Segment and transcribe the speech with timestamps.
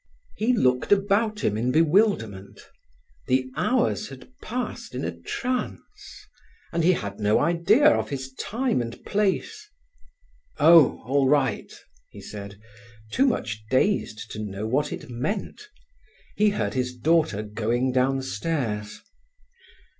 [0.35, 2.59] He looked about him in bewilderment;
[3.27, 6.25] the hours had passed in a trance,
[6.73, 9.69] and he had no idea of his time or place.
[10.57, 11.71] "Oh, all right,"
[12.09, 12.59] he said,
[13.11, 15.69] too much dazed to know what it meant.
[16.35, 19.03] He heard his daughter going downstairs.